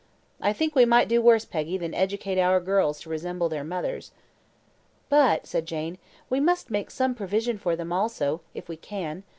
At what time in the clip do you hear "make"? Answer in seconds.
6.71-6.89